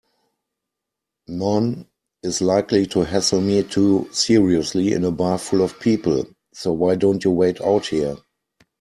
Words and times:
Noone 1.27 1.85
is 2.23 2.41
likely 2.41 2.87
to 2.87 3.01
hassle 3.01 3.39
me 3.39 3.61
too 3.61 4.09
seriously 4.11 4.93
in 4.93 5.03
a 5.05 5.11
bar 5.11 5.37
full 5.37 5.61
of 5.61 5.79
people, 5.79 6.25
so 6.51 6.73
why 6.73 6.95
don't 6.95 7.23
you 7.23 7.29
wait 7.29 7.61
out 7.61 7.85
here? 7.85 8.17